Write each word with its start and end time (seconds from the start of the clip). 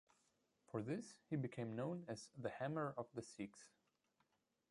For 0.65 0.81
this, 0.81 1.13
he 1.29 1.35
became 1.35 1.75
known 1.75 2.05
as 2.07 2.31
the 2.35 2.49
'hammer 2.49 2.95
of 2.97 3.05
the 3.13 3.21
Sikhs'. 3.21 3.69